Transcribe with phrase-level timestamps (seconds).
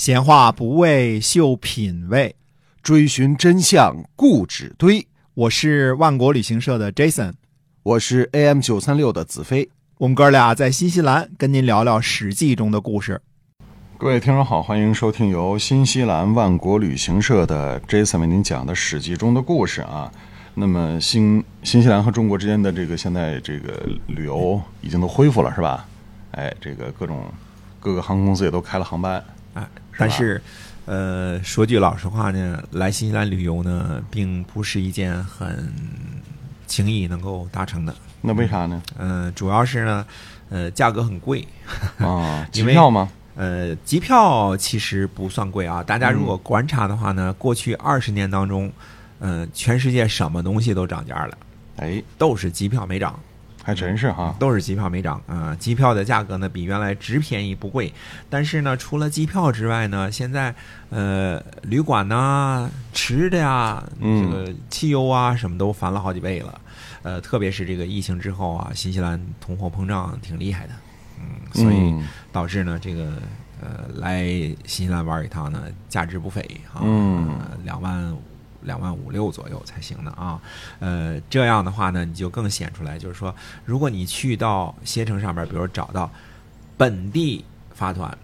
[0.00, 2.34] 闲话不为秀品味，
[2.82, 5.06] 追寻真相固执堆。
[5.34, 7.34] 我是万国旅行社的 Jason，
[7.82, 9.68] 我是 AM 九三六的子飞。
[9.98, 13.20] 我们哥俩在新西兰跟您聊聊《史记》中的故事。
[13.98, 20.10] 各位听众好，欢迎收听由新西兰万国旅行社的 Jason 为您讲的《史记》中的故事啊。
[20.54, 25.86] 那么新新西兰和中国之间的这个现在这个旅游已经都恢复了是吧？
[26.30, 27.22] 哎，这个各种
[27.78, 29.22] 各个航空公司也都开了航班。
[29.52, 29.68] 哎，
[30.00, 30.42] 但是，
[30.86, 35.72] 呃，说句老实话呢，来新西兰旅游呢，并不是一件很
[36.66, 37.94] 轻易能够达成的。
[38.22, 38.82] 那为啥呢？
[38.98, 40.06] 嗯，主要是呢，
[40.48, 41.46] 呃，价格很贵
[41.98, 42.46] 啊。
[42.52, 43.10] 机票吗？
[43.36, 45.82] 呃，机票其实不算贵啊。
[45.82, 48.70] 大家如果观察的话呢，过去二十年当中，
[49.20, 51.38] 嗯，全世界什么东西都涨价了，
[51.76, 53.18] 哎，都是机票没涨。
[53.62, 55.54] 还真是哈，都是机票没涨啊！
[55.58, 57.92] 机票的价格呢比原来只便宜不贵，
[58.28, 60.54] 但是呢，除了机票之外呢，现在
[60.88, 66.60] 呃，旅馆呐、吃的呀、这个汽油啊，什么都翻了好几倍了。
[67.02, 70.72] 呃，特别是这个疫情之后啊，新西兰通货膨胀挺厉害的，
[71.18, 71.94] 嗯，所以
[72.32, 73.12] 导致呢，这个
[73.60, 74.24] 呃，来
[74.64, 76.40] 新西兰玩一趟呢，价值不菲
[76.72, 78.16] 啊，嗯，两万。
[78.62, 80.40] 两万五六左右才行的啊，
[80.78, 86.10] 呃，这样的话呢，你就更显出来，就是说，如果你去到携程上面，比如找到
[86.76, 87.44] 本地
[87.74, 88.16] 发团，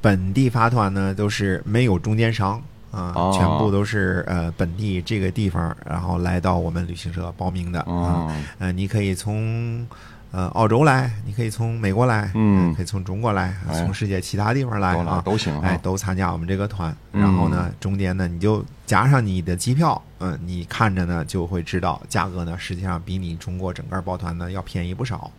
[0.00, 9.86] 本地发团呢都是没有中间商啊，全部都是呃本地这个地方，然后来到我们旅行社报名的啊，呃，你可以从。
[10.34, 16.92] 呃，澳洲来，你可以从美国来，嗯，可以从中国来，从世界其他地方来啊，都行，哎，都参加我们这个团。
[17.12, 25.30] 然后呢，中间呢，你就加上你的机票，嗯，你看着呢就会知道价格呢，实际上比你中国整个包团呢要便宜不少。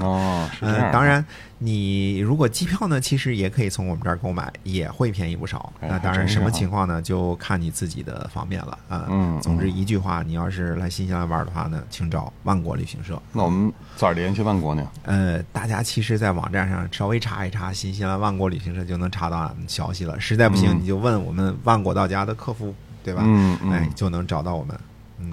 [0.00, 1.24] 哦，嗯，当然，
[1.58, 5.72] 你如果机票呢，其实也可以从我们这儿购买，也会便宜不少。
[5.80, 7.00] 那当然，什么情况呢？
[7.00, 9.06] 就看你自己的方便了啊。
[9.08, 13.20] 嗯，总之一句话，你要是来新西兰玩的话呢，请找万国旅行社。
[13.32, 14.84] 那我们咋联系万国呢？
[15.04, 20.18] 呃，大家其实，在网站上稍微查一查新西兰万国旅行社，就能查到俺们消息了。
[20.18, 22.74] 实在不行，你就问我们万国到家的客服，
[23.04, 23.22] 对吧？
[23.24, 24.76] 嗯嗯，哎，就能找到我们。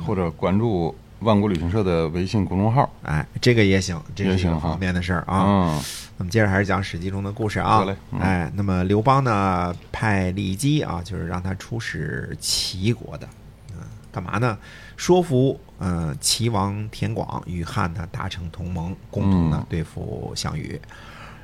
[0.05, 0.95] 或者关注。
[1.21, 5.43] 万国旅行社的微信公众号，哎，这个也行，这是一个方便的事儿啊。
[5.47, 5.81] 嗯，
[6.17, 7.85] 那么接着还是讲《史记》中的故事啊。
[8.19, 13.27] 哎，那么刘邦呢，派骊姬啊，就是让他出使齐国的，
[13.71, 14.57] 嗯，干嘛呢？
[14.97, 20.79] 说服嗯齐王田广与汉呢达成同盟，共同呢对付项羽。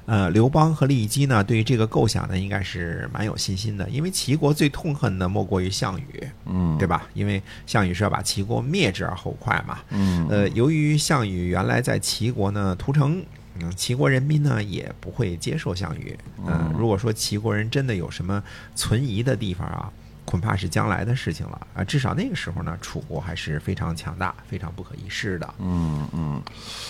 [0.07, 7.09] 呃，刘邦和骊姬呢，对于这个构想呢，应该是蛮有信心的，因为齐国最痛恨的莫过于项羽，嗯，对吧？
[7.13, 13.21] 因为项羽是要把齐国灭之而后快嘛，嗯，呃，由于项羽原来在齐国呢屠城，
[13.59, 18.41] 嗯，齐国人民呢也不会接受项羽，嗯，如果说齐国人真的有什么
[18.75, 19.91] 存疑的地方啊，
[20.27, 26.43] 恐怕是将来的事情了啊，至少那个时候呢，楚国还是非常强大、非常不可一世的，嗯嗯，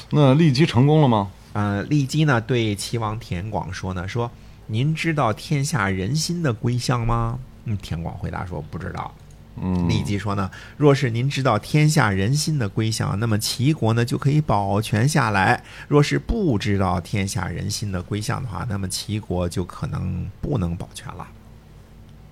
[0.10, 1.32] 那骊姬成功了吗？
[1.54, 4.32] 呃，骊姬呢对齐王田广说呢，说
[4.66, 7.38] 您知道天下人心的归向吗？
[7.66, 9.14] 嗯，田广回答说不知道。
[9.60, 21.28] 嗯，骊姬说呢，若是您知道天下人心的归向，那么齐国呢就可以保全下来；若是不知道天下人心的归向的话，那么齐国就可能不能保全了。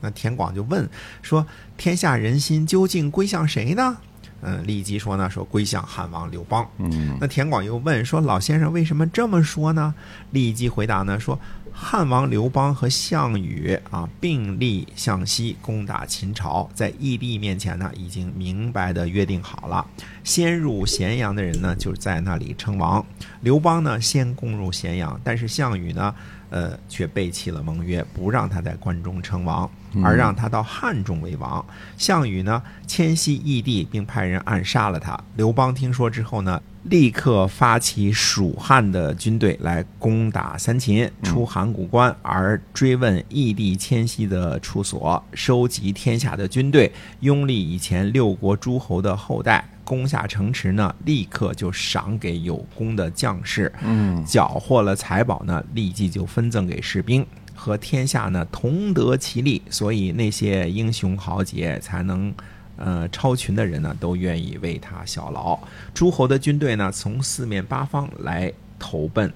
[0.01, 0.87] 那田广就问
[1.21, 1.45] 说，
[1.77, 3.97] 天下人心究竟归向谁呢？
[4.41, 6.69] 嗯，骊姬说呢，说归向汉王刘邦。
[6.77, 9.95] 嗯，那田广又问说，老先生为什么这么说呢？
[10.31, 11.39] 骊姬回答呢，说
[11.71, 19.83] 汉王刘邦和项羽啊并立向西攻打秦朝，在义帝面前呢已经明白的约定好了，
[20.23, 23.03] 先入咸阳的人呢就在那里称王。
[23.41, 26.13] 刘邦呢先攻入咸阳，但是项羽呢。
[26.51, 29.69] 呃，却背弃了盟约，不让他在关中称王，
[30.03, 31.65] 而让他到汉中为王。
[31.97, 35.19] 项羽呢，迁徙异地，并派人暗杀了他。
[35.35, 49.63] 刘邦听说之后呢，立刻发起蜀汉的军队来攻打三秦，出函谷关，而追问异地迁徙的处所，收集天下的军队，拥立以前六国诸侯的后代。
[49.85, 57.23] 攻下城池呢，立刻就赏给有功的将士，嗯，缴获了财宝呢，立即就分赠给士兵，
[57.55, 59.61] 和天下呢同得其利。
[59.69, 62.31] 所以那些英雄豪杰才能，
[62.77, 65.57] 呃，超群的人呢，都愿意为他效劳。
[65.93, 69.33] 诸侯的军队呢，从四面八方来投奔，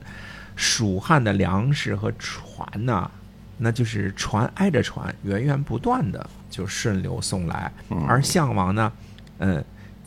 [0.56, 3.10] 蜀汉的粮食和船呢，
[3.58, 7.72] 那就是船挨着船，源源不断的就顺流送来，
[8.08, 9.06] 而项王呢，嗯。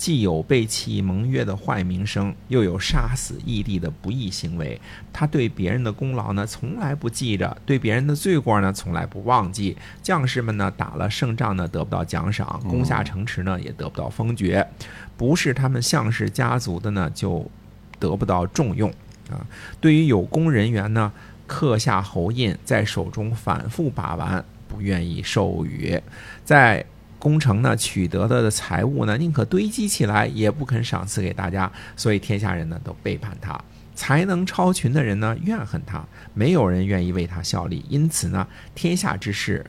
[0.03, 4.81] 既有背弃盟约的坏名声，又有杀死义帝的不义行为。
[5.13, 9.77] 他对别人的功劳呢，从来不记着；对别人的罪过呢，从来不忘记。
[10.03, 14.67] 将士们呢，打了胜仗呢，得不到奖赏；攻下城池呢，也得不到封爵。
[15.17, 17.49] 不是他们项氏家族的呢，就
[18.01, 18.91] 得不到重用
[19.31, 19.47] 啊。
[19.81, 21.13] 对于有功人员呢，
[21.47, 26.03] 刻下侯印，在手中反复把玩，不愿意授予。
[26.45, 26.85] 在
[27.23, 33.57] 工程呢取得的财物呢，宁可堆积起来，也不肯赏赐给大家，所以天下人呢都背叛他。
[33.95, 36.05] 才能超群的人呢怨恨他，
[36.35, 39.65] 没有人愿意为他效力，因此呢，天下之事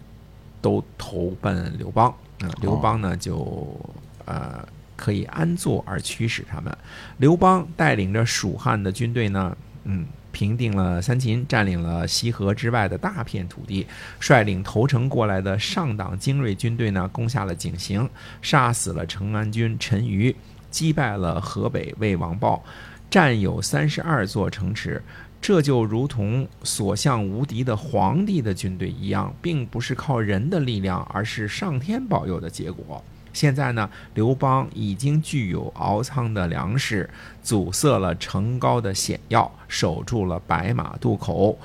[0.61, 2.09] 都投奔刘邦。
[2.39, 3.79] 啊，刘邦呢就
[4.25, 6.75] 呃可以安坐而驱使他们。
[7.17, 10.05] 刘邦带领着蜀汉的军队呢，嗯。
[10.33, 13.85] 平定了三秦，占领了西河之外的大片土地，
[14.19, 18.09] 率领投诚过来的上党精锐军队呢，攻下了井陉，
[18.41, 20.33] 杀死了成安军陈馀，
[20.71, 22.63] 击败了河北魏王豹，
[23.11, 24.99] 占有三十二座城池。
[25.39, 33.03] 这就如同所向无敌的皇帝的军队一样，并不是靠人的力量，而是上天保佑的结果。
[33.33, 37.09] 现在呢，刘邦已经具有敖仓的粮食，
[37.41, 41.57] 阻塞了城高的险要，守住了白马渡口，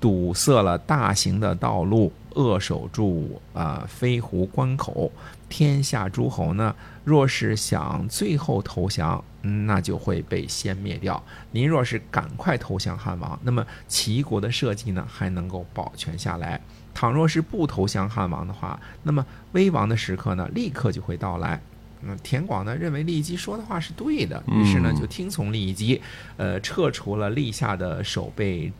[0.00, 5.10] 堵塞了大型的道路，扼守住啊飞狐关口。
[5.48, 6.74] 天下诸侯呢，
[7.04, 9.22] 若是想最后投降，
[9.66, 11.22] 那就会被先灭掉。
[11.50, 16.60] 您若是赶快投降汉王，那么齐国的社稷呢，还能够保全下来。
[16.94, 21.60] 倘若是不投降汉王的话，那么危亡的时刻呢，立刻就会到来。
[22.02, 26.00] 嗯，田广呢认为骊姬说的话是对的，于是呢就听从骊姬，
[26.36, 28.72] 呃，撤除了立下的守备。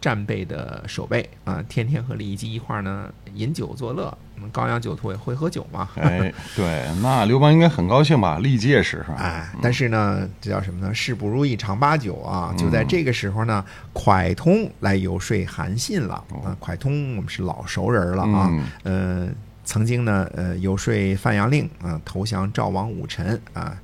[0.00, 4.16] 战备的守备啊，天天和李基一块儿呢饮酒作乐。
[4.50, 5.86] 高阳酒徒也会喝酒嘛？
[6.00, 8.38] 哎，对，那刘邦应该很高兴吧？
[8.38, 9.16] 历届是是吧？
[9.18, 10.94] 哎，但是呢，这叫什么呢？
[10.94, 12.54] 事不如意常八九啊！
[12.56, 13.62] 就在这个时候呢，
[13.92, 16.56] 蒯通来游说韩信了啊。
[16.58, 18.50] 蒯通我们是老熟人了啊，
[18.84, 19.28] 呃，
[19.62, 23.76] 曾经呢，呃，游说范阳令啊投降赵王武臣啊，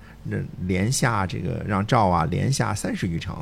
[0.67, 3.37] 连下这个让赵啊连下三十余城。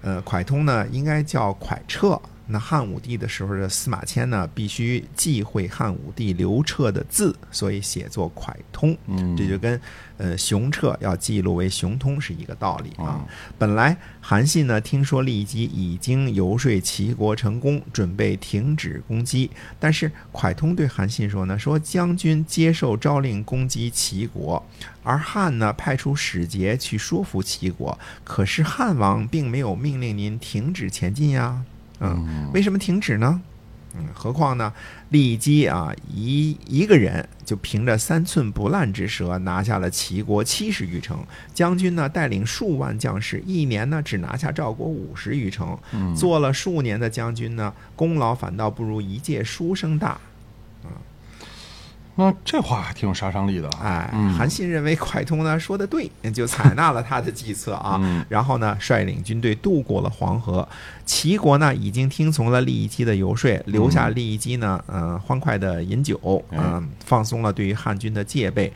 [0.00, 2.20] 呃，蒯通呢，应该叫蒯彻。
[2.50, 8.96] 那汉武帝的时候的司马迁呢，必须忌讳汉武帝刘彻的字，所以写作蒯通。
[9.06, 9.78] 嗯，这就跟
[10.16, 13.24] 呃熊彻要记录为熊通是一个道理啊。
[13.58, 24.64] 本来韩信呢，听说骊姬已经游说齐国成功，准备停止攻击，但是蒯通对韩信说呢，说将军接受诏令攻击齐国，
[25.02, 31.62] 而汉呢派出使节去说服齐国，可是汉王并没有命令您停止前进呀。
[32.00, 33.40] 嗯，为什么停止呢？
[33.94, 34.72] 嗯，何况呢？
[35.10, 41.18] 骊姬啊，一一个人就凭着三寸不烂之舌拿下了齐国七十余城，
[41.54, 45.76] 将军呢带领数万将士，一年呢只拿下赵国五十余城，
[46.14, 50.20] 做了数年的将军呢，功劳反倒不如一介书生大。
[52.20, 53.70] 那这话还挺有杀伤力的。
[53.80, 58.26] 哎，韩信认为蒯通呢说的对，就采纳了他的计策啊。
[58.28, 60.68] 然后呢，率领军队渡过了黄河。
[61.06, 68.72] 齐国呢已经听从了骊姬的游说，留下骊姬呢，嗯，欢快的饮酒，嗯，放松了对于汉军的戒备。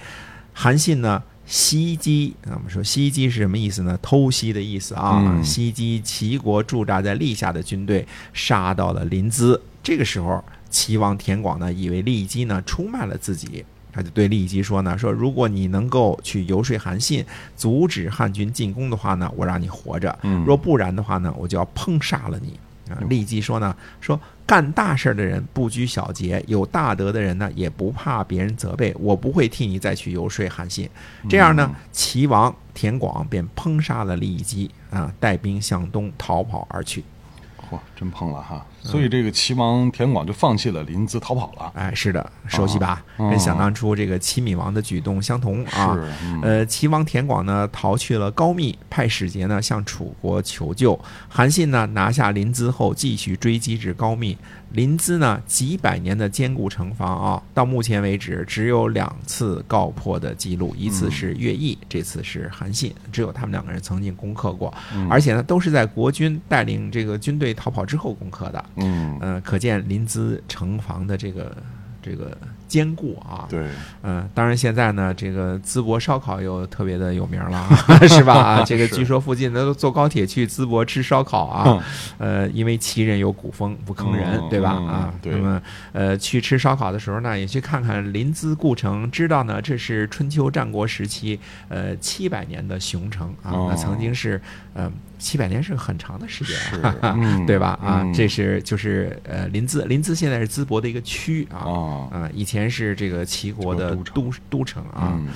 [0.53, 3.99] 韩信呢袭击，我们说袭击是什么意思呢？
[4.01, 5.21] 偷袭的意思啊。
[5.43, 9.59] 袭击齐国驻扎在历下的军队，杀到了临淄。
[9.83, 10.45] 这个时候。
[10.73, 17.25] 齐王田广呢，以为骊姬呢出卖了自己，他就对骊姬说呢：“说如果你能够去游说韩信，
[17.55, 20.11] 阻止汉军进攻的话呢，我让你活着；
[20.45, 22.59] 若不然的话呢，我就要烹杀了你。”
[22.91, 28.93] 啊，骊姬说呢：“说干大事的人不拘小节，有大德的人呢，也不怕别人责备。
[28.99, 30.91] 我不会替你再去游说韩信。”
[31.31, 37.05] 这样呢，齐王田广便烹杀了骊姬，啊，带兵向东逃跑而去。
[37.71, 38.67] 嚯，真碰了哈！
[38.83, 41.73] 所以这个齐王田广就放弃了临淄，逃跑了。
[41.75, 43.03] 哎，是的，熟悉吧？
[43.17, 45.99] 跟想当初这个齐闵王的举动相同啊。
[46.43, 50.99] 呃，齐王田广呢逃去了高密，派使节呢向楚国求救。
[51.29, 54.37] 韩信呢拿下临淄后，继续追击至高密。
[54.73, 64.73] 临淄呢几百年的坚固城防啊，到目前为止只有两次告破的记录，一次是乐毅，这次是韩信，只有他们两个人曾经攻克过，
[65.11, 68.65] 而且呢都是在国军带领这个军队逃跑之后攻克的。
[68.77, 71.57] 嗯，呃，可见临淄城防的这个
[72.03, 73.47] 这个坚固啊。
[73.49, 73.67] 对，
[74.03, 77.67] 嗯，当然现在呢，这个淄博烧烤又特别的有名了，
[78.09, 78.35] 是吧？
[78.35, 81.85] 啊，这个据说附近的坐高铁去淄博吃烧烤啊，
[82.19, 84.77] 呃，因为齐人有古风，不坑人，嗯对吧？
[84.79, 94.41] 嗯啊，对那么呃，去吃烧烤的时候呢，也去看看临淄故城，知道呢这是春秋战国时期呃七百年的雄城啊，哦那曾经是
[94.75, 96.57] 呃七百年是很长的时间，
[97.47, 97.79] 对吧？
[97.83, 101.63] 啊，嗯这是就是呃临淄，临淄现在是淄博的一个区啊。
[101.93, 105.29] 啊，啊，以前是这个齐国的都都城啊，嗯。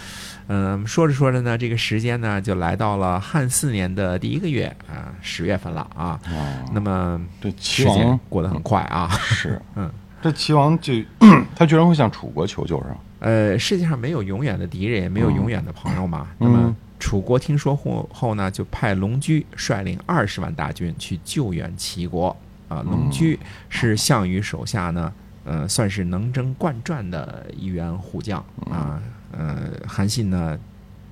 [0.49, 6.21] 嗯，说着说着呢，这个时间呢就来到了汉四年的第一个月啊，十月份了啊。
[6.25, 9.91] 啊，那么这齐时间王过得很快啊，是， 嗯，
[10.23, 10.95] 这齐王就
[11.57, 12.97] 他居然会向楚国求救是吧？
[13.19, 16.29] 呃，世界上没有永远的敌人，也没有永远的朋友嘛。
[16.39, 16.77] 那么嗯。
[16.99, 22.35] 楚国听说后后呢，就派龙驹率领二十万大军去救援齐国。
[22.69, 22.83] 啊。
[22.87, 25.13] 龙驹是项羽手下呢，
[25.47, 29.01] 呃，算是能征惯战的一员虎将啊。
[29.33, 30.59] 呃，韩信呢。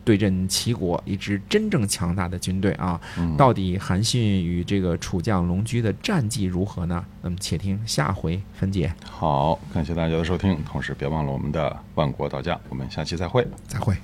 [0.07, 7.03] 对阵齐国一支真正强大的军队啊，嗯到底韩信与这个楚将龙驹的战绩如何呢？
[7.23, 8.95] 那么且听下回分解。
[9.03, 13.49] 好，感谢大家的收听，同时别忘了我们的万国道家，我们下期再会。
[13.67, 13.97] 再会。